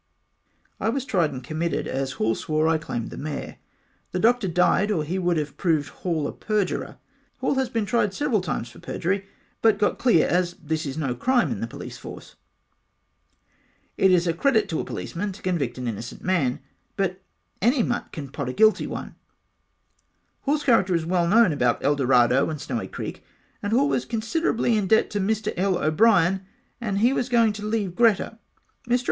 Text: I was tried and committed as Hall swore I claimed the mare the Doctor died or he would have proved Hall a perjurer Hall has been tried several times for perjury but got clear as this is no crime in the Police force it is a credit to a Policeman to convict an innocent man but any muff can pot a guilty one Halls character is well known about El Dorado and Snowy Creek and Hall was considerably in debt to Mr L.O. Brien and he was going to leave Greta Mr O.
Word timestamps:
I 0.79 0.89
was 0.89 1.05
tried 1.05 1.31
and 1.31 1.43
committed 1.43 1.87
as 1.87 2.13
Hall 2.13 2.33
swore 2.33 2.67
I 2.67 2.79
claimed 2.79 3.11
the 3.11 3.19
mare 3.19 3.57
the 4.13 4.19
Doctor 4.19 4.47
died 4.47 4.89
or 4.89 5.03
he 5.03 5.19
would 5.19 5.37
have 5.37 5.57
proved 5.57 5.89
Hall 5.89 6.27
a 6.27 6.31
perjurer 6.33 6.97
Hall 7.37 7.53
has 7.53 7.69
been 7.69 7.85
tried 7.85 8.11
several 8.11 8.41
times 8.41 8.71
for 8.71 8.79
perjury 8.79 9.27
but 9.61 9.77
got 9.77 9.99
clear 9.99 10.27
as 10.27 10.55
this 10.55 10.87
is 10.87 10.97
no 10.97 11.13
crime 11.13 11.51
in 11.51 11.59
the 11.59 11.67
Police 11.67 11.99
force 11.99 12.35
it 13.95 14.09
is 14.09 14.25
a 14.25 14.33
credit 14.33 14.67
to 14.69 14.79
a 14.79 14.83
Policeman 14.83 15.33
to 15.33 15.41
convict 15.43 15.77
an 15.77 15.87
innocent 15.87 16.23
man 16.23 16.61
but 16.97 17.21
any 17.61 17.83
muff 17.83 18.11
can 18.11 18.29
pot 18.29 18.49
a 18.49 18.53
guilty 18.53 18.87
one 18.87 19.13
Halls 20.45 20.63
character 20.63 20.95
is 20.95 21.05
well 21.05 21.27
known 21.27 21.51
about 21.53 21.85
El 21.85 21.95
Dorado 21.95 22.49
and 22.49 22.59
Snowy 22.59 22.87
Creek 22.87 23.23
and 23.61 23.71
Hall 23.71 23.87
was 23.87 24.05
considerably 24.05 24.75
in 24.75 24.87
debt 24.87 25.11
to 25.11 25.19
Mr 25.19 25.53
L.O. 25.55 25.91
Brien 25.91 26.43
and 26.81 26.97
he 26.97 27.13
was 27.13 27.29
going 27.29 27.53
to 27.53 27.63
leave 27.63 27.95
Greta 27.95 28.39
Mr 28.89 28.95
O. 28.95 28.99